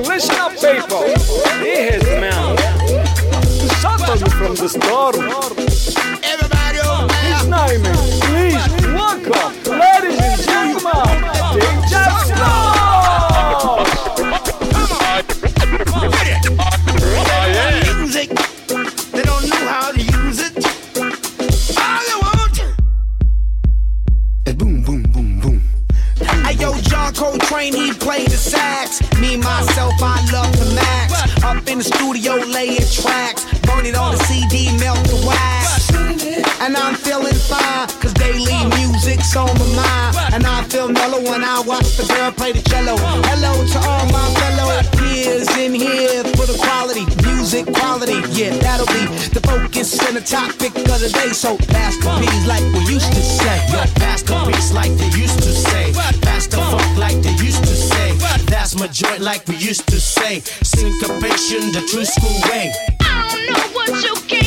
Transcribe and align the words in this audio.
Listen 0.00 0.36
up, 0.36 0.52
people. 0.52 1.04
He 1.60 1.76
has 1.84 2.02
man. 2.04 2.56
You 4.18 4.26
from 4.26 4.54
the 4.54 4.68
storm. 4.68 5.14
Everybody. 6.24 6.80
His 7.28 7.46
name 7.46 7.84
is, 7.86 8.00
please, 8.24 8.66
welcome, 8.94 9.52
ladies 9.78 10.18
and 10.18 10.40
gentlemen, 10.42 10.92
DJ! 11.60 11.94
Music. 17.84 18.28
They 19.12 19.22
don't 19.22 19.44
know 19.48 19.66
how 19.66 19.92
to 19.92 20.00
use 20.00 20.40
it. 20.40 20.54
All 21.78 22.02
they 22.08 22.16
want 22.22 22.58
is 24.46 24.54
boom, 24.54 24.82
boom, 24.82 25.02
boom, 25.02 25.40
boom. 25.40 25.62
Hey 26.44 26.54
yo, 26.54 26.74
John 26.80 27.12
Coltrane, 27.14 27.74
he 27.74 27.92
played 27.92 28.28
the 28.28 28.36
sax. 28.36 28.91
Me, 29.22 29.36
myself, 29.36 29.94
I 30.02 30.18
love 30.34 30.50
the 30.58 30.74
max. 30.74 31.14
Up 31.44 31.62
in 31.70 31.78
the 31.78 31.84
studio, 31.84 32.42
laying 32.42 32.82
tracks. 32.90 33.46
Burn 33.62 33.86
it 33.86 33.94
on 33.94 34.18
the 34.18 34.22
CD, 34.26 34.76
melt 34.82 34.98
the 35.06 35.14
wax. 35.22 35.94
And 36.58 36.76
I'm 36.76 36.96
feeling 36.96 37.38
fine, 37.46 37.86
cause 38.02 38.12
daily 38.14 38.50
music's 38.74 39.36
on 39.36 39.46
my 39.46 39.68
mind. 39.78 40.34
And 40.34 40.44
I 40.44 40.64
feel 40.64 40.88
mellow 40.88 41.22
when 41.22 41.44
I 41.44 41.62
watch 41.62 41.94
the 41.94 42.02
girl 42.12 42.32
play 42.32 42.50
the 42.50 42.62
cello. 42.66 42.98
Hello 43.30 43.54
to 43.62 43.78
all 43.86 44.06
my 44.10 44.26
fellow 44.42 44.82
peers 44.98 45.46
in 45.56 45.72
here 45.72 46.24
for 46.34 46.46
the 46.50 46.58
quality, 46.58 47.06
music 47.22 47.66
quality. 47.78 48.18
Yeah, 48.34 48.58
that'll 48.58 48.90
be 48.90 49.06
the 49.30 49.42
focus 49.46 50.02
and 50.02 50.16
the 50.16 50.20
topic 50.26 50.74
of 50.74 50.98
the 50.98 51.10
day. 51.14 51.30
So, 51.30 51.56
P's 51.58 52.46
like 52.50 52.66
we 52.74 52.90
used 52.90 53.12
to 53.14 53.22
say. 53.22 53.58
Beats 54.46 54.72
like 54.72 54.90
they 54.98 55.10
used 55.14 55.38
to 55.38 55.52
say. 55.52 55.92
Funk 55.92 56.98
like 56.98 57.22
they 57.22 57.34
used 57.38 57.62
to 57.62 57.76
say. 57.76 58.11
That's 58.52 58.78
my 58.78 58.86
joint 58.88 59.20
like 59.20 59.48
we 59.48 59.56
used 59.56 59.88
to 59.88 59.98
say. 59.98 60.40
Syncopation, 60.62 61.72
the 61.72 61.80
true 61.90 62.04
school 62.04 62.38
way. 62.50 62.70
I 63.00 63.26
don't 63.32 63.46
know 63.48 63.64
what 63.74 64.04
you 64.04 64.14
came 64.28 64.41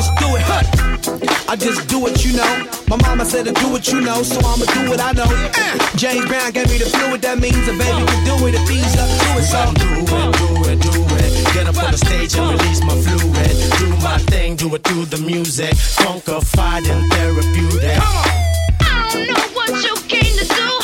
Just 0.00 0.16
doing, 0.16 0.40
huh? 0.40 0.64
I 1.46 1.56
just 1.56 1.86
do 1.86 1.98
what 1.98 2.24
you 2.24 2.32
know. 2.32 2.66
My 2.88 2.96
mama 3.04 3.22
said 3.22 3.44
to 3.44 3.52
do 3.52 3.68
what 3.68 3.86
you 3.92 4.00
know, 4.00 4.22
so 4.22 4.40
I'ma 4.40 4.64
do 4.72 4.88
what 4.88 4.98
I 4.98 5.12
know. 5.12 5.28
Uh, 5.28 5.76
James 5.94 6.24
Brown 6.24 6.52
gave 6.52 6.70
me 6.70 6.78
the 6.78 6.86
fluid, 6.88 7.20
that 7.20 7.38
means 7.38 7.68
a 7.68 7.76
baby 7.76 8.00
can 8.08 8.24
do 8.24 8.46
it 8.48 8.54
if 8.56 8.66
he's 8.66 8.96
up 8.96 9.04
to 9.04 9.28
it. 9.36 9.44
So 9.44 9.60
Do 9.76 10.00
it, 10.00 10.40
do 10.40 10.70
it, 10.72 10.80
do 10.80 11.04
it. 11.20 11.52
Get 11.52 11.66
up 11.68 11.76
on 11.84 11.92
the 11.92 11.98
stage 11.98 12.34
and 12.34 12.48
release 12.48 12.80
my 12.80 12.96
fluid. 12.96 13.52
Do 13.76 13.88
my 14.00 14.16
thing, 14.32 14.56
do 14.56 14.74
it 14.74 14.84
through 14.84 15.04
the 15.04 15.18
music. 15.18 15.74
Funkified 15.74 16.88
and 16.88 17.04
therapeutic. 17.12 18.00
I 18.80 19.10
don't 19.12 19.28
know 19.28 19.44
what 19.52 19.68
you 19.84 19.94
came 20.08 20.32
to 20.32 20.46
do. 20.48 20.79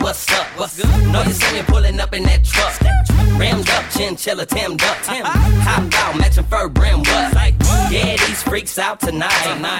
What's 0.00 0.30
up? 0.32 0.46
What's 0.58 0.76
good? 0.76 1.12
Know 1.12 1.22
you 1.22 1.32
see 1.32 1.56
me 1.56 1.62
pulling 1.62 2.00
up 2.00 2.12
in 2.12 2.22
that 2.24 2.44
truck. 2.44 3.07
Rammed 3.38 3.70
up, 3.70 3.84
chinchilla, 3.90 4.46
Tim 4.46 4.76
Duck. 4.76 4.98
Hop 5.06 5.94
out, 5.94 6.18
matching 6.18 6.44
fur 6.44 6.68
brim, 6.68 6.98
what? 7.00 7.54
Yeah, 7.90 8.16
these 8.26 8.42
freaks 8.42 8.78
out 8.78 9.00
tonight. 9.00 9.32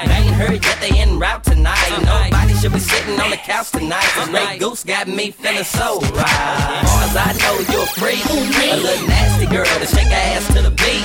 They 0.06 0.14
ain't 0.14 0.34
heard 0.34 0.64
yet, 0.64 0.78
they 0.80 0.96
en 0.98 1.18
route 1.18 1.44
tonight. 1.44 1.76
Nobody 2.00 2.54
should 2.54 2.72
be 2.72 2.78
sitting 2.78 3.18
on 3.20 3.30
the 3.30 3.36
couch 3.36 3.70
tonight. 3.70 4.06
Cause 4.14 4.28
Grey 4.28 4.58
Goose 4.58 4.84
got 4.84 5.08
me 5.08 5.30
feeling 5.32 5.64
so 5.64 6.00
right. 6.14 6.82
Cause 7.02 7.16
I 7.18 7.34
know 7.42 7.54
you're 7.68 7.90
free. 7.98 8.22
A 8.22 8.76
little 8.76 9.08
nasty 9.08 9.46
girl 9.46 9.66
to 9.66 9.86
shake 9.86 10.08
her 10.08 10.24
ass 10.32 10.46
to 10.54 10.62
the 10.62 10.70
beat. 10.70 11.04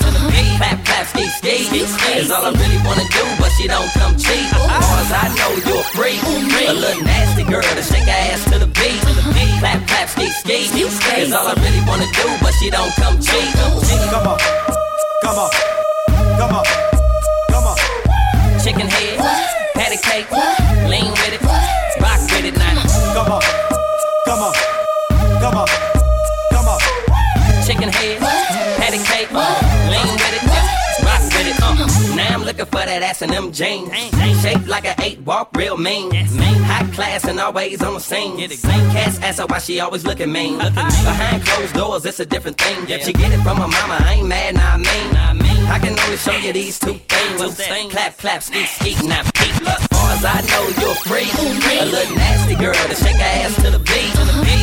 Clap, 0.57 0.85
clap, 0.85 1.07
ski, 1.07 1.27
ski. 1.27 1.75
Is 2.15 2.31
all 2.31 2.45
I 2.45 2.51
really 2.51 2.79
wanna 2.85 3.03
do, 3.09 3.25
but 3.41 3.51
she 3.57 3.67
don't 3.67 3.89
come 3.99 4.15
cheap. 4.15 4.47
Cause 4.53 5.11
I 5.11 5.27
know 5.35 5.51
you're 5.67 5.83
free. 5.97 6.21
A 6.69 6.73
little 6.73 7.03
nasty 7.03 7.43
girl 7.43 7.63
to 7.63 7.83
shake 7.83 8.05
her 8.05 8.21
ass 8.31 8.45
to 8.51 8.59
the 8.59 8.67
beat. 8.67 9.01
Clap, 9.59 9.87
clap, 9.87 10.07
ski, 10.07 10.29
ski. 10.29 10.71
Is 11.19 11.33
all 11.33 11.47
I 11.47 11.53
really 11.59 11.83
wanna 11.83 12.07
do, 12.15 12.27
but 12.43 12.53
she 12.59 12.69
don't 12.69 12.93
come 12.95 13.19
cheap. 13.19 13.47
Come 14.11 14.27
on, 14.27 14.37
come 15.23 15.39
on, 15.39 15.49
come 16.37 16.55
on, 16.59 16.65
come 17.49 17.65
on. 17.71 17.77
Chicken 18.59 18.87
head, 18.87 19.17
patty 19.73 19.97
cake, 19.97 20.29
lean 20.91 21.09
with 21.11 21.33
it, 21.33 21.41
rock 22.03 22.21
with 22.29 22.45
it 22.45 22.57
now. 22.57 22.83
Come 23.15 23.31
on, 23.31 23.41
come 24.27 24.43
on, 24.43 24.53
come 25.39 25.57
on, 25.57 25.67
come 26.51 26.67
on. 26.67 26.79
Chicken 27.65 27.89
head, 27.89 28.19
patty 28.77 28.99
cake, 29.09 29.31
lean 29.31 30.09
with 30.21 30.35
it, 30.37 30.43
rock 31.07 31.23
with 31.33 31.47
it. 31.47 31.57
Uh. 31.63 32.15
Now 32.15 32.35
I'm 32.35 32.43
looking 32.43 32.65
for 32.65 32.83
that 32.85 33.01
ass 33.01 33.21
in 33.21 33.29
them 33.31 33.51
jeans, 33.51 33.89
shaped 34.41 34.67
like 34.67 34.85
an 34.85 34.95
eight 35.01 35.19
walk, 35.21 35.55
real 35.55 35.77
mean. 35.77 36.12
High 37.43 37.51
class 37.51 37.81
and 37.81 37.83
always 37.83 37.83
on 37.83 37.93
the 37.93 37.99
scene. 37.99 38.37
Cat's 38.91 39.19
ass 39.19 39.39
her 39.39 39.45
why 39.47 39.59
she 39.59 39.79
always 39.79 40.05
looking 40.05 40.31
mean. 40.31 40.57
Behind 40.57 41.43
closed 41.45 41.73
doors, 41.73 42.05
it's 42.05 42.19
a 42.19 42.25
different 42.25 42.57
thing. 42.57 42.89
If 42.89 43.03
she 43.03 43.13
get 43.13 43.31
it 43.31 43.41
from 43.43 43.57
her 43.57 43.67
mama, 43.67 43.97
I 43.99 44.13
ain't 44.19 44.27
mad, 44.27 44.55
nah, 44.55 44.75
I 44.75 44.77
mean. 44.77 45.67
I 45.67 45.79
can 45.79 45.97
only 45.99 46.17
show 46.17 46.37
you 46.37 46.53
these 46.53 46.79
two 46.79 46.93
things. 46.93 47.91
Clap, 47.91 48.17
clap, 48.17 48.43
ski, 48.43 48.65
ski, 48.65 49.07
now 49.07 49.23
peep. 49.35 49.53
Far 49.91 50.11
as 50.11 50.23
I 50.23 50.39
know, 50.47 50.63
you're 50.79 50.95
free. 51.03 51.27
A 51.79 51.85
little 51.85 52.15
nasty 52.15 52.55
girl 52.55 52.73
to 52.73 52.95
shake 52.95 53.17
her 53.17 53.33
ass 53.43 53.55
to 53.63 53.71
the 53.71 53.79
beat. 53.79 54.13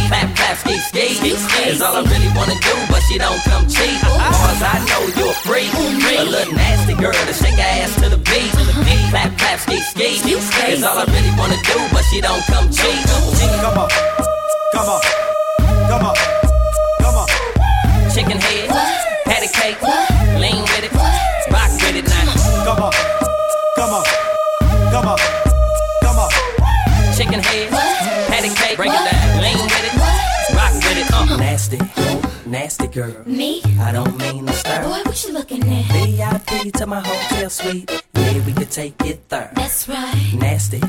Clap, 0.08 0.36
clap, 0.36 0.56
ski, 0.56 0.78
ski. 0.78 1.30
Is 1.68 1.82
all 1.82 1.96
I 1.96 2.02
really 2.02 2.32
wanna 2.34 2.54
do, 2.60 2.74
but 2.88 3.00
she 3.02 3.10
she 3.10 3.18
don't 3.18 3.42
come 3.42 3.66
cheap. 3.66 3.98
As 4.04 4.36
Far 4.38 4.50
as 4.54 4.62
I 4.62 4.76
know, 4.86 5.02
you're 5.18 5.34
free. 5.42 5.68
A 6.16 6.24
little 6.24 6.54
nasty 6.54 6.94
girl 6.94 7.12
to 7.12 7.32
shake 7.34 7.58
her 7.58 7.82
ass 7.82 7.94
to 7.96 8.08
the 8.08 8.16
beat. 8.16 8.19
Clap, 9.10 9.36
clap, 9.38 9.58
ski, 9.58 9.80
ski. 9.80 10.06
It's 10.30 10.84
all 10.84 10.96
I 10.96 11.04
really 11.04 11.34
wanna 11.36 11.56
do, 11.66 11.76
but 11.92 12.04
she 12.10 12.20
don't 12.20 12.40
come 12.46 12.70
cheap. 12.70 12.94
Come 13.58 13.78
on, 13.78 13.90
come 14.72 14.86
on, 14.86 15.00
come 15.90 16.06
on, 16.06 16.16
come 17.02 17.16
on. 17.18 17.26
Chicken 18.14 18.38
head, 18.38 18.70
patty 19.26 19.48
cake, 19.48 19.82
lean 20.38 20.62
with 20.62 20.86
it, 20.86 20.94
rock 21.50 21.70
with 21.82 21.96
it 21.98 22.06
now. 22.06 22.64
Come 22.64 22.82
on, 22.86 22.92
come 23.74 23.94
on, 23.98 24.04
come 24.94 25.08
on, 25.08 25.18
come 26.02 26.18
on. 26.18 26.30
Chicken 27.16 27.40
head, 27.42 27.68
patty 28.30 28.50
cake, 28.54 28.76
break 28.76 28.92
it 28.92 29.10
down, 29.10 29.42
lean 29.42 29.58
with 29.58 29.90
it, 29.90 30.54
rock 30.54 30.72
with 30.86 30.98
it. 31.02 31.12
Uh, 31.12 31.36
nasty, 31.36 31.78
nasty 32.46 32.86
girl. 32.86 33.12
Me? 33.26 33.60
I 33.80 33.90
don't 33.90 34.16
mean 34.18 34.46
to 34.46 34.52
stir. 34.52 34.84
Boy, 34.84 35.02
what 35.02 35.24
you 35.24 35.32
looking 35.32 35.64
at? 35.64 35.84
VIP 36.06 36.72
to 36.74 36.86
my 36.86 37.00
hotel 37.00 37.50
suite. 37.50 37.90
Yeah, 38.30 38.46
we 38.46 38.52
could 38.52 38.70
take 38.70 38.94
it 39.04 39.28
there. 39.28 39.50
That's 39.56 39.88
right. 39.88 40.14
Nasty, 40.38 40.80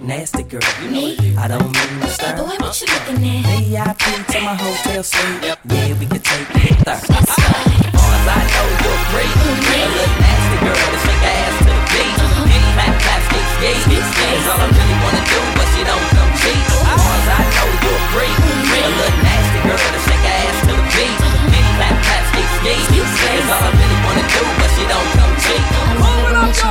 nasty 0.00 0.42
girl. 0.42 0.60
you 0.82 0.90
Me? 0.90 1.36
I 1.36 1.46
don't 1.46 1.62
mean 1.62 2.00
to 2.02 2.08
stir. 2.08 2.34
Boy, 2.36 2.56
what 2.58 2.74
you 2.80 2.86
looking 2.90 3.22
at? 3.22 3.62
VIP 3.62 4.02
to 4.32 4.40
my 4.42 4.54
hotel 4.58 5.02
suite. 5.04 5.44
Yeah, 5.62 5.94
we 6.00 6.06
could 6.06 6.24
take 6.24 6.50
it 6.50 6.84
there. 6.84 6.98
That's 6.98 7.38
right. 7.38 7.86
As 7.94 8.26
I 8.26 8.42
know, 8.50 8.66
you're 8.82 9.02
free. 9.14 9.30
Mm-hmm. 9.30 9.78
A 9.78 9.88
little 9.94 10.18
nasty 10.26 10.58
girl 10.58 10.74
to 10.74 10.98
shake 11.06 11.22
ass 11.22 11.54
to 11.58 11.64
the 11.70 11.76
beat. 11.86 12.18
Uh-huh. 12.18 12.74
Clap, 12.74 12.94
clap, 12.98 13.22
ski, 13.30 13.40
ski. 13.78 14.26
It's 14.34 14.48
all 14.50 14.58
I 14.58 14.66
really 14.66 14.96
wanna 15.06 15.21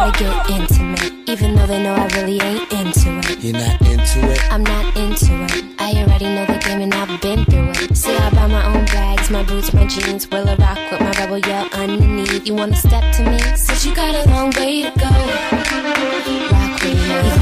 they 0.02 0.12
to 0.12 0.18
get 0.18 0.50
intimate, 0.50 1.30
even 1.30 1.56
though 1.56 1.68
they 1.68 1.82
know 1.84 1.94
I 1.94 2.08
really 2.16 2.42
ain't 2.42 2.72
into 2.74 3.20
it. 3.30 3.40
You're 3.44 3.54
not 3.54 3.82
into 3.82 4.32
it. 4.32 4.52
I'm 4.52 4.64
not 4.64 4.98
into 4.98 5.34
it. 5.44 5.66
I 5.80 5.94
already 6.02 6.26
know 6.26 6.46
the 6.46 6.58
game 6.58 6.82
and 6.82 6.94
I've 6.94 7.22
been 7.22 7.46
through 7.46 7.70
it. 7.72 7.96
See, 7.96 8.16
I 8.16 8.30
buy 8.32 8.48
my 8.48 8.66
own 8.66 8.86
bags, 8.86 9.30
my 9.30 9.44
boots, 9.44 9.74
my 9.74 9.86
jeans. 9.86 10.30
Will 10.30 10.48
I 10.50 10.56
rock 10.56 10.80
with 10.92 11.02
my 11.02 11.12
rebel 11.12 11.38
yell 11.40 11.68
underneath? 11.74 12.48
You 12.48 12.56
wanna 12.56 12.76
step 12.76 13.14
to 13.16 13.30
me? 13.30 13.40
Since 13.56 13.86
you 13.86 13.94
got 13.94 14.16
a 14.26 14.30
long 14.30 14.52
way 14.52 14.84
to 14.84 15.00
go. 15.00 15.81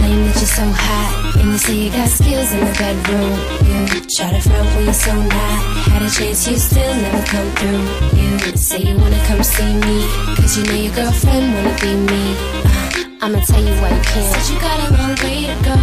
Claim 0.09 0.25
that 0.25 0.41
you're 0.41 0.57
so 0.57 0.65
hot, 0.65 1.37
and 1.37 1.51
you 1.51 1.57
say 1.59 1.75
you 1.85 1.91
got 1.91 2.09
skills 2.09 2.49
in 2.51 2.59
the 2.65 2.73
bedroom. 2.81 3.29
You 3.61 4.01
try 4.09 4.33
to 4.33 4.41
front 4.41 4.65
when 4.73 4.85
you're 4.85 4.93
so 5.05 5.13
not. 5.13 5.61
Had 5.85 6.01
a 6.01 6.09
chance, 6.09 6.49
you 6.49 6.57
still 6.57 6.95
never 6.97 7.21
come 7.29 7.49
through. 7.53 7.85
You 8.17 8.57
say 8.57 8.79
you 8.89 8.97
wanna 8.97 9.21
come 9.29 9.43
see 9.43 9.69
me, 9.85 10.01
cause 10.33 10.57
you 10.57 10.65
know 10.65 10.73
your 10.81 10.95
girlfriend 10.97 11.53
wanna 11.53 11.77
be 11.77 11.93
me. 11.93 12.23
Uh, 12.65 13.21
I'ma 13.21 13.37
tell 13.45 13.61
you 13.61 13.75
why 13.81 13.93
you 13.93 14.01
can't. 14.01 14.33
Said 14.33 14.45
you 14.49 14.57
got 14.57 14.77
a 14.81 14.87
long 14.97 15.13
way 15.21 15.45
to 15.45 15.57
go. 15.61 15.77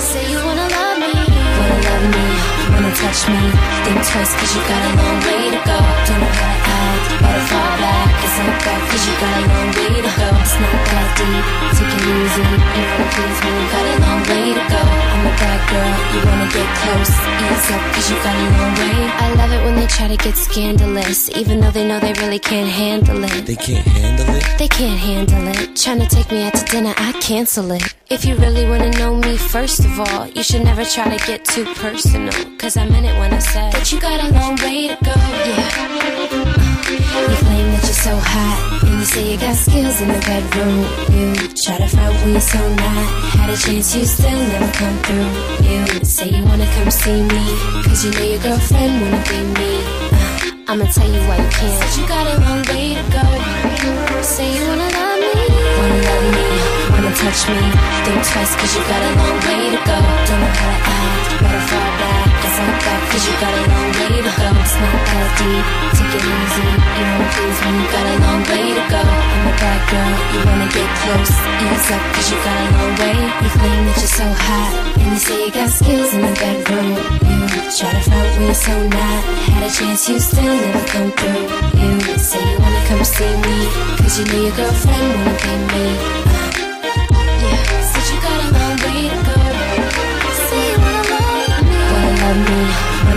Say 0.00 0.24
you 0.32 0.40
wanna 0.40 0.68
love 0.72 0.96
me, 1.04 1.12
wanna 1.60 1.78
love 1.92 2.04
me, 2.16 2.24
touch 2.96 3.28
me. 3.28 3.42
Think 3.84 4.00
twice 4.08 4.32
cause 4.40 4.52
you 4.56 4.62
got 4.64 4.80
a 4.80 4.92
long 4.96 5.18
way 5.20 5.52
to 5.52 5.60
go. 5.68 5.78
Don't 6.08 6.20
know 6.20 6.32
how 6.32 6.48
to 6.48 6.60
act, 6.64 7.04
better 7.20 7.44
fall 7.52 7.72
back. 7.76 8.08
It's 8.24 8.36
not 8.40 8.56
back 8.64 8.82
cause 8.88 9.04
you 9.04 9.14
got 9.20 9.34
a 9.36 9.42
long 9.52 9.70
way 9.76 9.94
to 10.00 10.12
go. 10.16 10.28
It's 10.40 10.56
not 10.56 10.76
that 10.88 11.08
deep, 11.20 11.44
take 11.76 11.92
it 11.92 12.04
easy. 12.16 12.46
You 12.76 12.84
wanna 12.88 13.06
please 13.12 13.40
me, 13.44 13.52
got 13.72 13.84
a 13.84 13.96
long 14.04 14.20
way 14.28 14.44
to 14.56 14.64
go. 14.72 14.82
I'm 15.12 15.24
a 15.28 15.32
bad 15.36 15.60
girl, 15.70 15.92
you 16.12 16.20
wanna 16.24 16.48
get 16.56 16.68
close. 16.80 17.12
Ease 17.44 17.68
up 17.74 17.82
cause 17.92 18.06
you 18.10 18.16
got 18.24 18.36
a 18.36 18.46
long 18.56 18.72
way. 18.80 18.98
I 19.12 19.26
love 19.40 19.52
it 19.52 19.62
when 19.64 19.74
they 19.76 19.86
try 19.86 20.08
to 20.08 20.16
get 20.16 20.36
scandalous, 20.36 21.28
even 21.36 21.60
though 21.60 21.70
they 21.70 21.86
know 21.86 22.00
they 22.00 22.14
really 22.14 22.38
can't 22.38 22.70
handle 22.70 23.22
it. 23.24 23.44
They 23.44 23.56
can't 23.56 23.86
handle 23.86 24.34
it. 24.34 24.44
They 24.58 24.68
can't 24.68 24.98
handle 24.98 25.48
it. 25.48 25.76
Tryna 25.76 26.08
take 26.08 26.30
me 26.32 26.42
out 26.44 26.54
to 26.54 26.64
dinner, 26.64 26.94
I 26.96 27.12
cancel 27.20 27.70
it. 27.72 27.94
If 28.08 28.24
you 28.24 28.36
really 28.36 28.64
wanna 28.64 28.90
know 28.92 29.16
me, 29.16 29.36
first 29.36 29.80
of 29.80 30.00
all, 30.00 30.26
you 30.28 30.42
should 30.42 30.64
never 30.64 30.84
try 30.84 31.16
to 31.16 31.26
get 31.26 31.44
too 31.44 31.64
personal. 31.74 32.32
Cause 32.56 32.76
I 32.76 32.85
meant 32.90 33.06
it 33.06 33.16
when 33.18 33.32
I 33.32 33.38
said 33.38 33.72
that 33.72 33.90
you 33.92 34.00
got 34.00 34.18
a 34.20 34.28
long 34.32 34.56
way 34.64 34.88
to 34.88 34.96
go. 35.04 35.14
Yeah. 35.14 36.26
You 37.16 37.36
claim 37.42 37.66
that 37.72 37.82
you're 37.82 38.02
so 38.08 38.14
hot, 38.16 38.58
and 38.84 38.98
you 39.00 39.04
say 39.04 39.32
you 39.32 39.38
got 39.38 39.56
skills 39.56 40.00
in 40.00 40.08
the 40.08 40.20
bedroom. 40.26 40.84
You 41.14 41.26
try 41.54 41.78
to 41.78 41.88
front 41.88 42.14
when 42.22 42.32
you're 42.32 42.40
so 42.40 42.60
not. 42.74 43.04
Had 43.34 43.50
a 43.50 43.56
chance, 43.56 43.94
you 43.96 44.04
still 44.04 44.38
never 44.52 44.70
come 44.78 44.96
through. 45.06 45.30
You 45.66 46.04
say 46.04 46.28
you 46.30 46.44
wanna 46.44 46.68
come 46.76 46.90
see 46.90 47.22
me, 47.22 47.42
cause 47.84 48.04
you 48.04 48.10
know 48.12 48.26
your 48.32 48.42
girlfriend 48.42 48.92
wanna 49.02 49.22
be 49.28 49.38
me. 49.58 49.72
Uh, 50.12 50.70
I'ma 50.70 50.86
tell 50.92 51.08
you 51.08 51.22
why 51.28 51.36
you 51.42 51.50
can't. 51.50 51.74
Said 51.80 51.92
you 51.98 52.04
got 52.06 52.24
a 52.26 52.36
long 52.44 52.62
way 52.70 52.94
to 52.98 53.04
go. 53.14 53.24
Say 54.22 54.48
you 54.56 54.62
wanna 54.68 54.88
love 54.90 55.18
me, 55.22 55.32
wanna 55.78 55.98
love 56.08 56.26
me, 56.36 56.46
wanna 56.92 57.12
touch 57.16 57.40
me. 57.48 57.62
Think 58.04 58.20
twice 58.28 58.52
cause 58.58 58.72
you 58.76 58.82
got 58.90 59.02
a 59.02 59.10
long 59.18 59.36
way 59.46 59.62
to 59.74 59.80
go. 59.88 59.98
Don't 60.28 60.40
know 60.42 60.52
how 60.60 60.70
to 60.74 60.78
act, 60.94 61.28
better 61.42 61.64
fall 61.70 61.90
back. 62.00 62.25
It's 62.56 63.12
cause 63.12 63.24
you 63.28 63.36
got 63.36 63.52
a 63.52 63.62
long 63.68 63.90
way 64.00 64.16
to 64.16 64.32
go. 64.32 64.48
It's 64.64 64.76
not 64.80 64.96
that 64.96 65.28
deep, 65.36 65.66
take 65.92 66.14
it 66.16 66.24
easy. 66.24 66.68
You 66.96 67.04
wanna 67.04 67.28
please 67.36 67.58
me, 67.60 67.72
you 67.76 67.88
got 67.92 68.06
a 68.08 68.16
long 68.24 68.42
way 68.48 68.66
to 68.72 68.84
go. 68.88 69.02
I'm 69.04 69.44
a 69.44 69.52
bad 69.60 69.80
girl, 69.92 70.12
you 70.32 70.40
wanna 70.40 70.68
get 70.72 70.88
close. 71.04 71.36
Ease 71.36 71.88
up 71.92 72.02
cause 72.16 72.28
you 72.32 72.38
got 72.40 72.56
a 72.56 72.68
long 72.80 72.92
way. 72.96 73.18
You 73.44 73.50
claim 73.60 73.80
that 73.84 73.96
you're 74.00 74.16
so 74.20 74.24
hot, 74.24 74.72
and 74.96 75.12
you 75.12 75.20
say 75.20 75.36
you 75.44 75.52
got 75.52 75.68
skills 75.68 76.10
in 76.16 76.22
the 76.24 76.32
bedroom. 76.32 76.96
You 77.28 77.60
try 77.76 77.92
to 77.92 78.02
front 78.08 78.30
when 78.40 78.54
so 78.56 78.72
not. 78.88 79.20
Had 79.52 79.62
a 79.68 79.70
chance, 79.70 80.08
you 80.08 80.16
still 80.18 80.56
never 80.56 80.84
come 80.88 81.12
through. 81.12 81.44
You 81.76 82.16
say 82.16 82.40
you 82.40 82.56
wanna 82.56 82.82
come 82.88 83.04
see 83.04 83.36
me, 83.44 83.56
cause 84.00 84.16
you 84.16 84.24
know 84.32 84.40
your 84.48 84.56
girlfriend 84.56 85.08
wanna 85.12 85.36
be 85.44 85.52
me. 85.76 86.35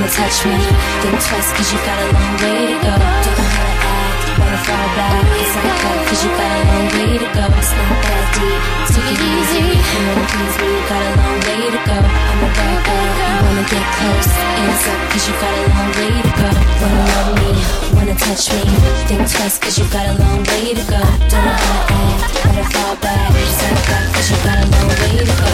Wanna 0.09 0.29
touch 0.29 0.45
me. 0.45 0.57
Think 1.01 1.19
twice 1.21 1.51
cause 1.53 1.71
you 1.71 1.79
got 1.85 1.97
a 1.99 2.07
long 2.13 2.33
way 2.41 2.67
to 2.67 2.77
go. 2.81 2.93
Don't 2.97 3.37
know 3.37 3.49
how 3.53 3.65
to 3.69 3.75
act, 3.85 4.39
wanna 4.39 4.59
fall 4.65 4.87
back. 4.97 5.23
It's 5.37 5.53
like 5.55 5.77
that 5.83 5.99
cause 6.07 6.21
you 6.23 6.31
got 6.33 6.49
a 6.49 6.61
long 6.69 6.87
way 6.95 7.17
to 7.17 7.27
go. 7.35 7.45
It's 7.59 7.71
not 7.77 7.95
that 8.03 8.25
deep, 8.33 8.61
take 8.89 9.09
it 9.13 9.21
easy. 9.21 9.65
You 9.69 10.01
wanna 10.07 10.25
please 10.29 10.55
me, 10.61 10.67
you 10.73 10.83
got 10.89 11.01
a 11.05 11.11
long 11.19 11.37
way 11.45 11.61
to 11.73 11.81
go. 11.89 11.97
I'm 11.99 12.41
a 12.41 12.49
bad 12.57 12.77
girl, 12.85 13.05
you 13.05 13.37
wanna 13.45 13.65
get 13.69 13.85
close. 13.97 14.31
Hands 14.57 14.85
up 14.89 15.01
cause 15.11 15.25
you 15.27 15.35
got 15.37 15.53
a 15.53 15.63
long 15.73 15.89
way 15.97 16.11
to 16.25 16.31
go. 16.41 16.49
Wanna 16.79 17.03
love 17.13 17.31
me, 17.41 17.51
wanna 17.93 18.15
touch 18.15 18.43
me. 18.53 18.61
Think 19.07 19.23
twice 19.29 19.57
cause 19.59 19.77
you 19.77 19.85
got 19.93 20.05
a 20.09 20.15
long 20.17 20.41
way 20.49 20.73
to 20.73 20.83
go. 20.89 21.01
Don't 21.29 21.43
know 21.45 21.57
how 21.63 21.79
to 21.85 21.93
act, 21.93 22.33
better 22.43 22.67
fall 22.73 22.95
back. 23.03 23.29
It's 23.35 23.61
like 23.61 23.83
that 23.89 24.05
cause 24.13 24.27
you 24.31 24.37
got 24.47 24.57
a 24.57 24.65
long 24.73 24.89
way 24.89 25.13
to 25.21 25.35
go. 25.37 25.48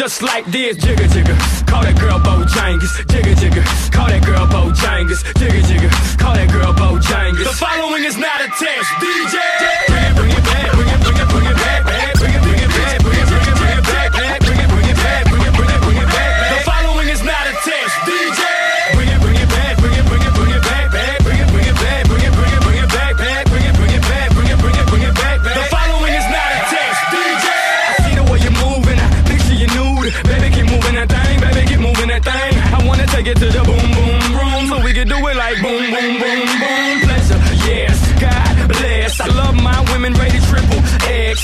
Just 0.00 0.22
like 0.22 0.46
this. 0.46 0.78
Jigga, 0.78 1.06
jigga. 1.12 1.36
Call 1.66 1.82
that 1.82 1.94
girl 2.00 2.18
Bojangles. 2.20 2.88
Jigga, 3.04 3.34
jigga. 3.34 3.92
Call 3.92 4.06
that 4.06 4.24
girl 4.24 4.46
Bojangles. 4.46 5.22
Jigga, 5.34 5.60
jigga. 5.60 6.18
Call 6.18 6.32
that 6.32 6.50
girl 6.50 6.72
Bojangles. 6.72 7.44
The 7.44 7.52
following 7.52 8.04
is 8.04 8.16
not 8.16 8.40
a 8.40 8.48
test. 8.48 8.88
DJ. 8.96 9.79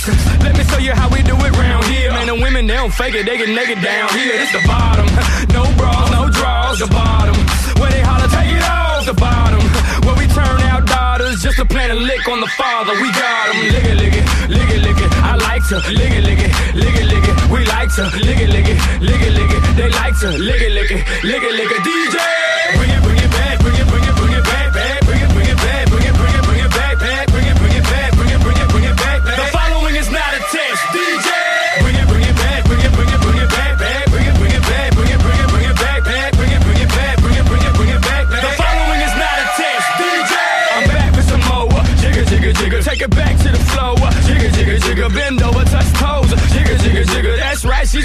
Let 0.07 0.55
me 0.57 0.63
show 0.71 0.79
you 0.79 0.93
how 0.93 1.09
we 1.11 1.23
do 1.23 1.35
it 1.35 1.53
round 1.59 1.85
here. 1.87 2.11
Man, 2.13 2.29
the 2.29 2.35
women, 2.35 2.67
they 2.67 2.75
don't 2.75 2.93
fake 2.93 3.15
it. 3.15 3.27
They 3.27 3.39
get 3.39 3.49
naked 3.49 3.83
down 3.83 4.09
here. 4.15 4.39
It's 4.39 4.53
the 4.53 4.63
bottom. 4.63 5.07
No 5.51 5.67
bras, 5.75 6.11
no 6.15 6.31
draws. 6.31 6.79
The 6.79 6.87
bottom. 6.87 7.35
Where 7.83 7.91
they 7.91 8.03
holler, 8.07 8.31
take 8.31 8.55
it 8.55 8.63
off. 8.63 9.07
The 9.07 9.15
bottom. 9.15 9.63
Where 10.07 10.15
we 10.15 10.27
turn 10.31 10.61
out 10.71 10.87
daughters 10.87 11.43
just 11.43 11.57
to 11.59 11.65
plant 11.65 11.91
a 11.91 11.99
lick 11.99 12.23
on 12.29 12.41
the 12.41 12.47
father. 12.55 12.95
We 13.03 13.11
got 13.11 13.51
them. 13.51 13.59
Lick 13.67 13.83
it, 13.83 13.97
lick 13.99 14.15
it, 14.15 14.27
lick 14.47 14.71
it, 14.71 14.81
lick 14.87 14.99
it. 15.03 15.11
I 15.27 15.35
like 15.43 15.67
to 15.75 15.77
lick 15.91 16.15
it, 16.15 16.23
lick 16.23 16.39
it, 16.39 16.53
lick 16.79 16.95
it, 16.95 17.07
lick 17.11 17.27
it. 17.27 17.37
We 17.51 17.67
like 17.67 17.91
to 17.99 18.05
lick 18.23 18.39
it, 18.39 18.51
lick 18.55 18.69
it, 18.71 18.79
lick 19.03 19.23
it, 19.27 19.33
lick 19.35 19.51
it. 19.51 19.63
They 19.75 19.91
like 19.91 20.15
to 20.23 20.29
lick 20.39 20.63
it, 20.63 20.71
lick 20.71 20.91
it, 20.95 21.03
lick 21.27 21.43
it, 21.43 21.55
lick 21.59 21.71
it. 21.75 21.83
DJ, 21.83 22.46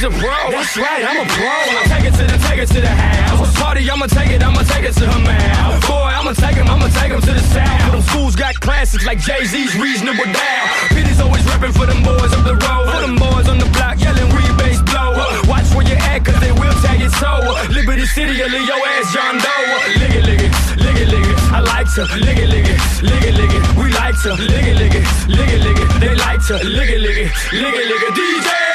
That's 0.02 0.18
right, 0.18 0.18
she's 0.18 0.18
a 0.18 0.26
pro. 0.26 0.50
That's 0.50 0.78
right, 0.78 1.04
I'm 1.06 1.22
a 1.22 1.28
pro. 1.30 1.46
I'ma 1.46 1.84
take 1.94 2.06
it 2.10 2.16
to 2.18 2.26
the, 2.26 2.38
take 2.50 2.60
it 2.60 2.70
to 2.74 2.82
the 2.82 2.90
house. 2.90 3.54
Party, 3.54 3.86
I'ma 3.86 4.08
take 4.08 4.32
it, 4.32 4.42
I'ma 4.42 4.64
take 4.66 4.86
it 4.90 4.94
to 4.98 5.06
her 5.06 5.22
mouth. 5.22 5.88
Boy, 5.88 6.10
I'ma 6.10 6.34
take 6.34 6.58
him, 6.58 6.68
I'ma 6.68 6.90
take 6.90 7.12
him 7.14 7.22
to 7.22 7.34
the 7.34 7.46
south. 7.54 7.92
Them 7.92 8.02
fools 8.02 8.36
got 8.36 8.60
classics 8.60 9.06
like 9.06 9.20
Jay-Z's 9.20 9.78
Reasonable 9.78 10.26
Doubt. 10.26 10.68
Peter's 10.90 11.22
always 11.22 11.44
repping 11.46 11.74
for 11.78 11.86
them 11.86 12.02
boys 12.02 12.34
up 12.34 12.44
the 12.50 12.58
road. 12.58 12.90
For 12.90 13.02
them 13.06 13.16
boys 13.16 13.48
on 13.48 13.58
the 13.62 13.70
block 13.78 14.02
yelling 14.02 14.26
rebase 14.34 14.82
blow. 14.90 15.14
Watch 15.46 15.70
where 15.78 15.86
you 15.86 15.94
at, 15.94 16.26
cause 16.26 16.40
they 16.42 16.52
will 16.52 16.74
tag 16.82 17.02
it 17.02 17.14
so. 17.22 17.30
Liberty 17.70 18.06
City, 18.10 18.42
or 18.42 18.50
leave 18.50 18.66
your 18.66 18.82
ass 18.82 19.14
John 19.14 19.38
Doe. 19.38 20.02
Lick 20.02 20.18
it, 20.18 20.26
lick 20.26 20.42
it, 20.42 20.54
lick 20.82 20.98
it, 20.98 21.08
lick 21.14 21.26
it. 21.30 21.38
I 21.54 21.62
like 21.62 21.86
to 21.94 22.10
lick 22.26 22.42
it, 22.42 22.50
lick 22.50 22.66
it, 22.66 22.80
lick 23.06 23.22
it, 23.22 23.34
lick 23.38 23.54
it. 23.54 23.64
We 23.78 23.94
like 23.94 24.18
to 24.26 24.34
lick 24.34 24.66
it, 24.66 24.78
lick 24.82 24.98
it, 24.98 25.06
lick 25.30 25.52
it, 25.54 25.62
lick 25.62 25.78
it. 25.78 25.88
They 26.02 26.16
like 26.18 26.42
to 26.50 26.58
lick 26.66 26.90
it, 26.90 27.02
lick 27.06 27.18
it, 27.22 27.30
lick 27.54 27.76
it, 27.78 27.86
lick 27.86 28.02
it. 28.02 28.14
DJ, 28.18 28.71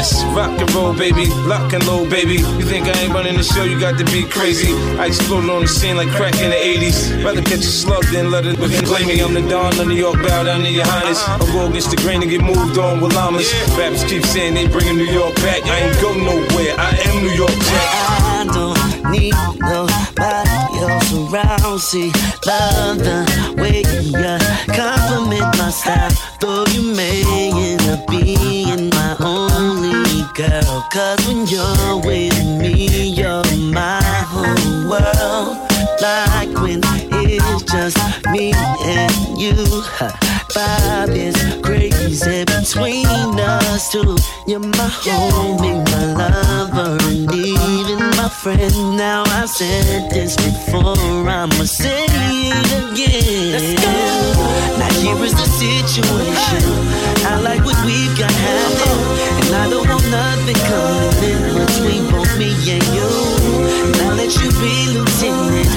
Let's 0.00 0.22
go. 0.22 0.30
Let's 0.30 0.34
rock 0.34 0.58
and 0.58 0.72
roll, 0.72 0.94
baby. 0.94 1.26
Lock 1.44 1.74
and 1.74 1.86
load, 1.86 2.08
baby. 2.08 2.36
You 2.36 2.62
think 2.62 2.86
I 2.86 2.98
ain't 3.00 3.12
running 3.12 3.36
the 3.36 3.42
show? 3.42 3.64
You 3.64 3.78
got 3.78 3.98
to 3.98 4.04
be 4.06 4.24
crazy. 4.24 4.72
I 4.96 5.06
exploded 5.06 5.50
on 5.50 5.62
the 5.62 5.68
scene 5.68 5.96
like 5.96 6.08
crack 6.08 6.40
in 6.40 6.50
the 6.50 6.56
80s. 6.56 7.22
Rather 7.22 7.42
catch 7.42 7.60
a 7.60 7.74
slug 7.82 8.04
than 8.04 8.30
let 8.30 8.46
it 8.46 8.56
play 8.56 9.04
me. 9.04 9.20
I'm 9.20 9.34
the 9.34 9.42
Don 9.42 9.78
of 9.78 9.86
New 9.86 9.94
York, 9.94 10.16
bow 10.22 10.44
down 10.44 10.60
to 10.60 10.70
your 10.70 10.86
highness. 10.86 11.22
I'll 11.28 11.46
go 11.52 11.68
against 11.68 11.90
the 11.90 11.96
grain 11.96 12.22
and 12.22 12.30
get 12.30 12.42
moved 12.42 12.78
on 12.78 13.00
with 13.02 13.12
llamas. 13.14 13.52
Rappers 13.76 14.04
keep 14.04 14.24
saying 14.24 14.54
they 14.54 14.66
bringing 14.68 14.96
New 14.96 15.04
York 15.04 15.34
back. 15.36 15.64
I 15.64 15.78
ain't 15.84 16.00
go 16.00 16.14
nowhere. 16.14 16.74
I 16.78 16.96
am 17.04 17.22
New 17.22 17.34
York 17.36 17.50
Jack. 17.50 17.88
I 18.30 18.48
don't 18.56 19.10
need 19.12 19.34
nobody 19.60 20.80
else 20.80 21.12
around. 21.12 21.78
See, 21.78 22.10
love 22.46 22.98
the 22.98 23.20
way 23.60 23.84
you 23.84 24.16
compliment 24.72 25.58
my 25.58 25.68
style. 25.68 26.10
Though 26.40 26.64
you 26.72 26.94
may 26.96 27.20
end 27.52 27.82
up 27.82 28.06
being 28.08 28.30
my 28.40 28.80
only 28.80 28.89
girl. 30.40 30.86
Cause 30.90 31.26
when 31.26 31.46
you're 31.46 31.96
with 31.98 32.44
me, 32.60 33.08
you're 33.08 33.44
my 33.72 34.00
whole 34.02 34.88
world. 34.88 35.56
Like 36.00 36.52
when 36.62 36.80
it's 36.84 37.62
just 37.64 37.98
me 38.30 38.52
and 38.84 39.40
you. 39.40 39.54
Vibe 40.54 41.14
is 41.14 41.59
crazy 41.88 42.44
between 42.44 43.06
us 43.40 43.90
two. 43.90 44.16
You're 44.46 44.60
my 44.60 44.88
homie, 45.02 45.80
my 45.90 46.04
lover, 46.14 46.98
and 47.08 47.32
even 47.32 47.98
my 48.16 48.28
friend. 48.28 48.96
Now 48.96 49.22
I've 49.26 49.48
said 49.48 50.10
this 50.10 50.36
before, 50.36 50.96
I'ma 51.28 51.64
say 51.64 52.04
it 52.08 52.70
again. 52.80 53.52
Let's 53.52 53.72
go. 53.80 53.92
Now 54.78 54.92
here 55.00 55.24
is 55.24 55.32
the 55.32 55.48
situation. 55.56 56.64
I 57.24 57.40
like 57.40 57.64
what 57.64 57.78
we've 57.84 58.16
got 58.18 58.32
happening, 58.32 59.46
and 59.46 59.54
I 59.56 59.70
don't 59.70 59.88
want 59.88 60.04
nothing 60.10 60.60
coming 60.68 61.42
in 61.48 61.54
between 61.60 62.02
both 62.10 62.32
me 62.38 62.50
and 62.68 62.84
you. 62.92 63.10
Now 63.98 64.12
let 64.14 64.32
you 64.36 64.50
be 64.60 64.74
lieutenant, 64.92 65.72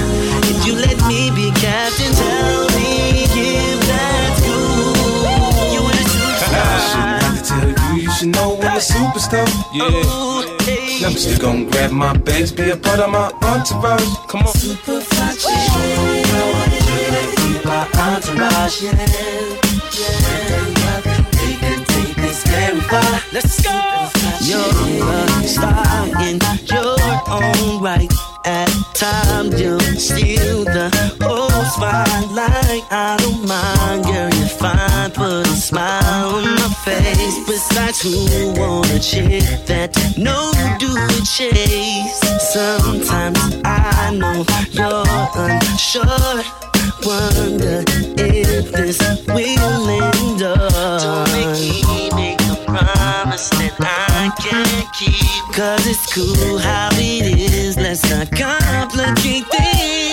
if 0.52 0.66
you 0.66 0.74
let 0.76 0.98
me 1.08 1.32
be 1.32 1.52
captain, 1.60 2.12
should 8.84 8.96
know 8.96 9.08
I'm 9.08 9.14
superstar. 9.14 9.48
Yeah. 9.74 9.90
Now 11.02 11.08
I'm 11.08 11.16
still 11.16 11.40
gonna 11.40 11.70
grab 11.70 11.92
my 11.92 12.18
bags, 12.18 12.52
be 12.52 12.70
a 12.70 12.78
part 12.78 13.00
of 13.00 13.10
my 13.12 13.32
entourage. 13.42 14.16
Come 14.28 14.42
on. 14.42 14.54
my 17.66 17.88
entourage, 17.98 18.84
yeah. 18.84 18.92
Yeah, 19.94 21.02
we 21.40 21.56
can 21.56 21.86
take 21.86 22.16
this 22.16 22.44
very 22.48 22.82
far. 22.82 23.22
Let's 23.32 23.62
go. 23.62 23.72
You're 24.42 24.60
a 24.60 25.48
star 25.48 26.08
in 26.28 26.40
your 26.68 26.98
own 27.30 27.82
right. 27.82 28.12
At 28.46 28.70
times 28.94 29.62
you 29.62 29.80
steal 29.98 30.66
the 30.66 30.90
whole 31.22 31.50
spotlight. 31.50 32.84
I 32.92 33.16
don't 33.20 33.48
mind, 33.48 34.04
girl, 34.04 34.33
Besides, 37.74 38.02
who 38.02 38.54
want 38.62 38.88
a 38.92 39.00
chick 39.00 39.42
that 39.66 39.98
no 40.16 40.52
do 40.78 40.94
a 40.94 41.26
chase? 41.26 42.22
Sometimes 42.54 43.40
I 43.66 44.14
know 44.14 44.46
you're 44.70 45.04
unsure. 45.34 46.44
wonder 47.04 47.84
if 48.16 48.72
this 48.72 49.00
will 49.26 49.90
endure. 49.90 50.70
Don't 51.00 51.32
make 51.34 51.84
me 51.88 52.12
make 52.14 52.42
a 52.42 52.64
promise 52.64 53.50
that 53.50 53.74
I 53.80 54.30
can't 54.38 54.94
keep. 54.94 55.56
Cause 55.56 55.88
it's 55.88 56.14
cool 56.14 56.60
how 56.60 56.90
it 56.94 57.40
is. 57.40 57.76
Let's 57.76 58.08
not 58.08 58.30
complicate 58.30 59.48
things. 59.48 60.13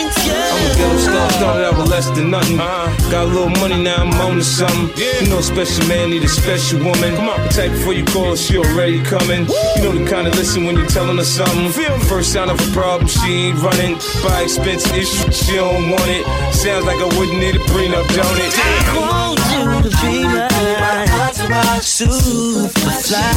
Less 2.00 2.16
than 2.16 2.30
nothing. 2.30 2.56
Got 2.56 3.24
a 3.24 3.26
little 3.26 3.50
money 3.60 3.82
now, 3.82 3.96
I'm 3.96 4.12
on 4.24 4.36
to 4.36 4.44
something. 4.44 4.88
You 4.96 5.28
know, 5.28 5.38
a 5.38 5.42
special 5.42 5.86
man 5.86 6.10
need 6.10 6.22
a 6.24 6.28
special 6.28 6.78
woman. 6.78 7.14
Come 7.16 7.28
on, 7.28 7.42
the 7.42 7.48
type 7.48 7.72
before 7.72 7.92
you 7.92 8.04
call 8.04 8.30
her, 8.30 8.36
she 8.36 8.56
already 8.56 9.02
coming. 9.02 9.46
You 9.76 9.82
know 9.82 9.92
the 9.92 10.06
kind 10.08 10.26
of 10.26 10.34
listen 10.34 10.64
when 10.64 10.76
you're 10.76 10.86
telling 10.86 11.18
her 11.18 11.24
something. 11.24 11.70
First 12.08 12.32
sign 12.32 12.48
of 12.48 12.58
a 12.60 12.72
problem, 12.72 13.08
she 13.08 13.48
ain't 13.48 13.58
running. 13.60 13.98
Buy 14.24 14.42
expensive 14.42 14.96
issue, 14.96 15.30
she 15.30 15.56
don't 15.56 15.90
want 15.90 16.08
it. 16.08 16.24
Sounds 16.54 16.84
like 16.86 17.00
I 17.00 17.08
wouldn't 17.18 17.38
need 17.38 17.56
a 17.56 17.62
prenup, 17.70 18.08
don't 18.16 18.38
it? 18.44 18.52
I 18.56 18.96
want 18.96 19.40
you 19.52 19.64
to 19.84 19.96
be 20.00 20.24
my 20.24 21.80
superfly. 21.82 23.28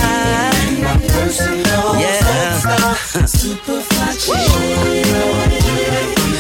My 0.84 0.96
personal 1.12 1.96
yeah. 2.00 2.96
superfly 3.40 4.14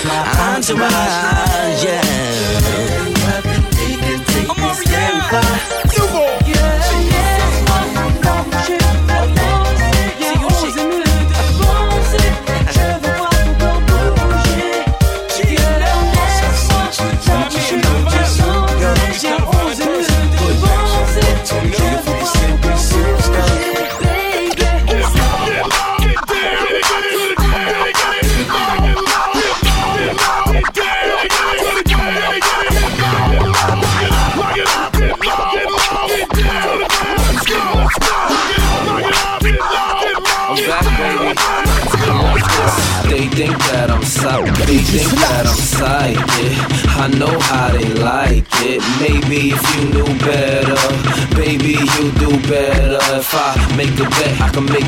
My 0.05 0.55
entourage, 0.55 1.83
yeah. 1.83 2.01
I'm 4.49 4.63
over 4.63 5.82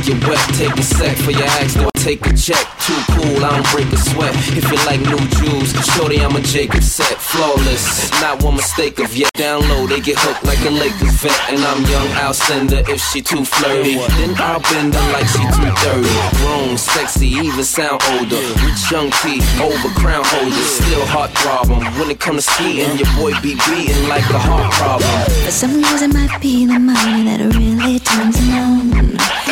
I 0.06 0.08
can 0.08 0.20
make 0.20 0.24
you 0.24 0.30
wet. 0.30 0.56
Take 0.56 0.78
a 0.78 0.84
sec 0.84 1.18
for 1.18 1.32
your 1.32 1.48
axe, 1.58 1.74
don't 1.74 1.94
take 1.96 2.26
a 2.28 2.34
check. 2.38 2.62
Too 2.86 2.94
cool, 3.18 3.44
I 3.44 3.58
don't 3.58 3.66
break 3.74 3.92
a 3.92 3.98
sweat. 3.98 4.34
If 4.54 4.70
you 4.70 4.78
like 4.86 5.02
new 5.02 5.18
jewels, 5.38 5.74
shorty, 5.94 6.22
I'm 6.22 6.36
a 6.36 6.42
Jacob 6.42 6.84
set. 6.84 7.18
Flawless, 7.18 8.12
not 8.22 8.44
one 8.44 8.56
mistake 8.56 9.00
of 9.00 9.16
yet. 9.16 9.32
Download, 9.34 9.90
they 9.90 10.02
get 10.02 10.18
hooked 10.20 10.44
like 10.44 10.62
a 10.62 10.70
Lakers 10.70 11.16
vet. 11.22 11.40
And 11.50 11.62
I'm 11.66 11.82
young, 11.90 12.08
I'll 12.22 12.34
send 12.34 12.72
her 12.72 12.84
if 12.88 13.02
she 13.02 13.22
too 13.22 13.44
flirty. 13.46 13.96
Then 14.22 14.36
I'll 14.38 14.62
bend 14.62 14.94
her 14.94 15.12
like 15.12 15.28
she 15.28 15.42
too 15.58 15.74
dirty. 15.82 16.16
Grown, 16.38 16.78
sexy, 16.78 17.28
even 17.28 17.64
sound 17.64 18.02
older. 18.14 18.42
Rich 18.62 18.92
young 18.92 19.10
P, 19.26 19.42
over 19.58 19.90
crown 19.98 20.24
holders. 20.26 20.70
Still 20.86 21.06
heart 21.08 21.34
problem. 21.34 21.82
When 21.98 22.12
it 22.12 22.20
comes 22.20 22.46
to 22.46 22.52
skiing, 22.54 22.98
your 22.98 23.10
boy 23.18 23.34
be 23.42 23.58
beating 23.66 24.08
like 24.08 24.28
a 24.30 24.38
heart 24.38 24.72
problem. 24.74 25.10
For 25.46 25.52
some 25.52 25.82
reason, 25.82 26.14
might 26.14 26.40
be 26.42 26.66
the 26.66 26.78
money 26.78 27.26
that 27.26 27.42
really 27.58 28.00
turns 28.00 28.38
him 28.38 28.54
on. 28.54 29.45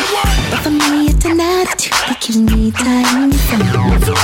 But 0.50 0.60
for 0.62 0.70
me, 0.70 1.08
it's 1.10 1.24
an 1.24 1.40
attitude 1.40 1.92
that 2.08 2.18
keeps 2.20 2.38
me 2.38 2.70
tight 2.70 3.06
on 3.14 3.30
your 3.32 3.40
phone. 3.48 4.14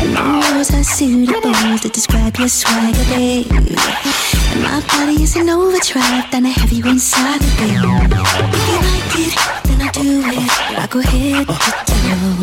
And 0.00 0.14
my 0.14 0.38
words 0.56 0.70
are 0.74 0.82
suitable 0.84 1.52
to 1.78 1.88
describe 1.88 2.36
your 2.36 2.48
swagger, 2.48 3.04
babe. 3.12 3.46
And 3.50 4.62
my 4.62 4.80
body 4.88 5.22
is 5.22 5.36
an 5.36 5.48
overdrive, 5.50 6.30
then 6.30 6.46
I 6.46 6.50
have 6.50 6.72
you 6.72 6.84
inside 6.86 7.40
the 7.40 7.50
babe. 7.60 7.84
If 8.54 8.62
you 8.68 8.78
like 8.88 9.14
it, 9.26 9.34
then 9.68 9.78
I 9.82 9.90
do 9.92 10.22
it. 10.24 10.50
I 10.78 10.86
go 10.90 11.00
ahead, 11.00 11.46
to 11.46 11.54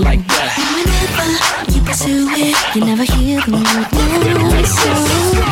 Like 0.01 0.21
that. 0.27 0.51
And 0.59 0.69
whenever 0.75 1.27
you 1.73 1.81
pursue 1.81 2.27
it, 2.35 2.55
you 2.75 2.81
never 2.85 3.03
hear 3.03 3.41
the 3.41 3.51
word 3.51 3.87
no. 3.95 4.63
So 4.65 4.91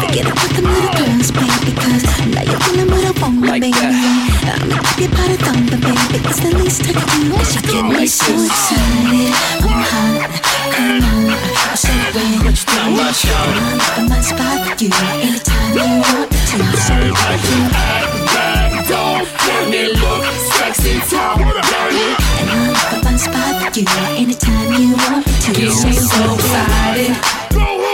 forget 0.03 0.27
about 0.27 0.51
the 0.55 0.61
little 0.61 0.93
girls, 0.99 1.29
babe, 1.31 1.61
because 1.65 2.03
now 2.29 2.43
you're 2.43 2.59
feeling 2.67 2.89
what 2.91 3.03
I 3.05 3.11
want, 3.21 3.41
Like 3.47 3.61
baby. 3.61 3.79
that. 3.79 4.59
I'ma 4.61 4.77
keep 4.93 4.99
your 4.99 5.11
body 5.17 5.37
thumping, 5.37 5.81
baby. 5.81 6.02
It's 6.75 6.81
the 6.81 6.89
least 6.89 6.97
I 6.97 7.05
do. 7.05 7.29
Cause 7.29 7.53
you 7.53 7.61
get 7.61 7.85
me 7.85 8.07
so 8.07 8.33
excited. 8.33 9.29
I'm 9.61 9.85
hot, 9.93 10.41
come 10.73 11.05
on. 11.05 11.29
I'm 11.29 11.77
so 11.77 11.93
ready. 11.93 12.41
What 12.41 12.49
you 12.49 12.65
think? 12.65 12.97
my 12.97 13.13
show. 13.13 13.29
I'm 13.29 14.01
in 14.01 14.09
my 14.09 14.17
spot 14.21 14.57
for 14.65 14.73
you. 14.81 14.89
Anytime 15.21 15.77
you 15.77 16.01
want 16.01 16.33
me 16.33 16.39
to. 16.49 16.57
So 16.81 16.97
Don't 18.89 19.21
let 19.45 19.69
me 19.69 19.83
look 20.01 20.25
sexy, 20.57 20.97
talk 21.13 21.37
dirty. 21.37 22.09
And 22.41 22.49
in 22.49 23.05
my 23.05 23.17
spot 23.21 23.53
for 23.61 23.79
you. 23.79 23.85
Anytime 24.17 24.73
you 24.73 24.97
want 24.97 25.27
me 25.27 25.33
to. 25.45 25.53
Get 25.53 25.69
me 25.69 25.93
so 25.93 26.25
excited. 26.33 27.92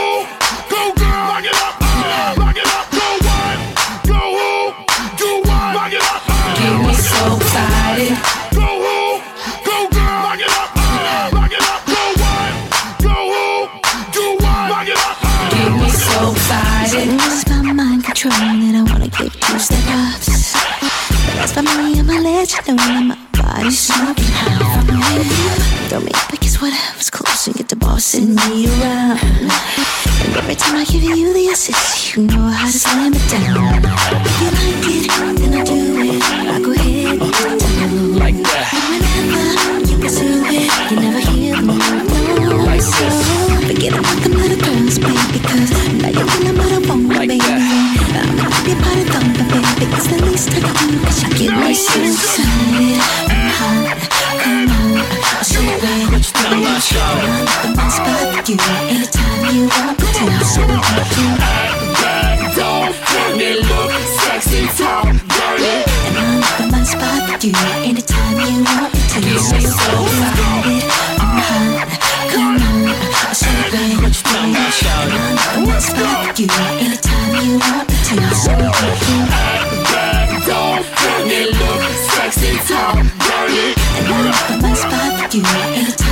Let 22.40 22.68
you 22.68 22.74
know 22.74 22.78
that 22.78 23.04
my 23.04 23.18
body's 23.36 23.80
smoking 23.80 24.32
hot 24.32 24.64
from 24.72 24.96
you. 24.96 25.90
Don't 25.90 26.06
make 26.06 26.16
because 26.32 26.62
whatever's 26.62 27.10
close 27.10 27.48
and 27.48 27.56
get 27.58 27.68
the 27.68 27.76
bossing 27.76 28.34
me 28.36 28.66
around. 28.80 29.20
And 30.24 30.38
every 30.38 30.56
time 30.56 30.78
I 30.78 30.86
give 30.86 31.04
you 31.04 31.34
the 31.34 31.50
assist, 31.50 32.16
you 32.16 32.28
know 32.28 32.48
how 32.48 32.68
to 32.68 32.80
slam 32.80 33.12
it 33.14 33.28
down. 33.28 33.84
You 34.40 34.52
like 34.56 34.79
spot 75.80 76.36
for 76.36 76.42
you, 76.42 76.50
anytime 76.80 77.46
you 77.46 77.60
want 77.60 77.90
to. 77.90 79.79
You, 85.40 86.09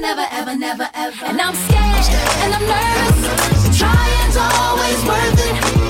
never, 0.00 0.22
never, 0.22 0.26
ever, 0.32 0.56
never, 0.56 0.90
ever. 0.94 1.24
And 1.26 1.40
I'm 1.40 1.54
scared 1.54 2.14
and 2.42 2.54
I'm 2.54 2.62
nervous. 2.66 3.78
Trying's 3.78 4.36
always 4.36 5.04
worth 5.04 5.78
it. 5.78 5.83